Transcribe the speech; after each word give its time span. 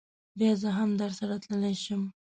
بیا 0.37 0.51
زه 0.61 0.69
هم 0.77 0.89
درسره 1.01 1.35
تللی 1.43 1.75
شم. 1.83 2.01